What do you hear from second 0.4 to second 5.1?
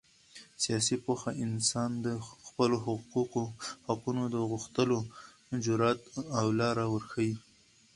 سیاسي پوهه انسان ته د خپلو حقونو د غوښتلو